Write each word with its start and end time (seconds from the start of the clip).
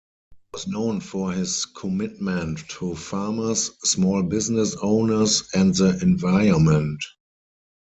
He 0.31 0.37
was 0.55 0.67
known 0.67 0.99
for 0.99 1.31
his 1.31 1.63
commitment 1.67 2.67
to 2.79 2.95
farmers, 2.95 3.69
small 3.83 4.23
business 4.23 4.75
owners, 4.81 5.47
and 5.53 5.75
the 5.75 5.95
environment. 6.01 7.05